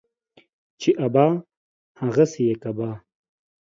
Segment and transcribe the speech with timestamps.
[0.79, 1.25] چي ابا،
[2.01, 2.89] هغه سي يې کبا.